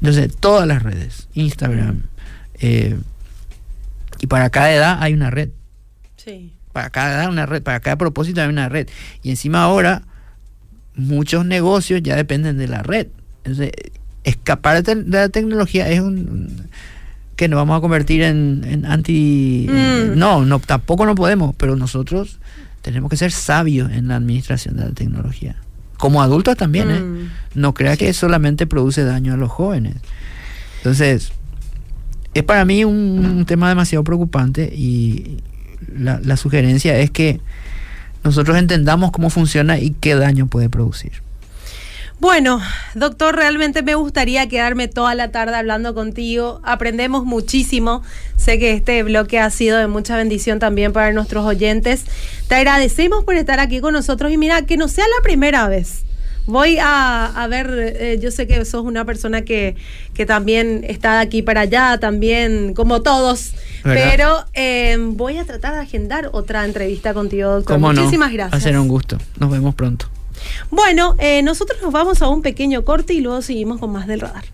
[0.00, 2.02] Entonces, todas las redes, Instagram,
[2.60, 2.96] eh,
[4.20, 5.50] y para cada edad hay una red.
[6.16, 6.52] Sí.
[6.72, 8.88] Para cada edad una red, para cada propósito hay una red.
[9.22, 10.02] Y encima ahora,
[10.94, 13.08] muchos negocios ya dependen de la red.
[13.44, 13.72] Entonces,
[14.24, 16.68] escapar de la tecnología es un
[17.36, 20.18] que nos vamos a convertir en, anti mm.
[20.18, 22.40] no no tampoco no podemos pero nosotros
[22.88, 25.56] tenemos que ser sabios en la administración de la tecnología.
[25.98, 27.00] Como adultos también, ¿eh?
[27.00, 27.30] Mm.
[27.54, 29.96] No crea que solamente produce daño a los jóvenes.
[30.78, 31.32] Entonces,
[32.34, 35.38] es para mí un, tema demasiado preocupante y
[35.94, 37.40] la sugerencia es que
[38.24, 41.27] nosotros entendamos cómo funciona y qué daño puede producir.
[42.20, 42.60] Bueno,
[42.94, 46.60] doctor, realmente me gustaría quedarme toda la tarde hablando contigo.
[46.64, 48.02] Aprendemos muchísimo.
[48.36, 52.04] Sé que este bloque ha sido de mucha bendición también para nuestros oyentes.
[52.48, 56.04] Te agradecemos por estar aquí con nosotros y mira, que no sea la primera vez.
[56.46, 57.68] Voy a, ver,
[58.00, 59.76] eh, yo sé que sos una persona que,
[60.14, 63.52] que también está de aquí para allá, también como todos,
[63.84, 67.78] pero eh, voy a tratar de agendar otra entrevista contigo, doctor.
[67.78, 68.34] Muchísimas no?
[68.34, 68.54] gracias.
[68.54, 69.18] Va a ser un gusto.
[69.38, 70.06] Nos vemos pronto.
[70.70, 74.20] Bueno, eh, nosotros nos vamos a un pequeño corte y luego seguimos con más del
[74.20, 74.44] radar.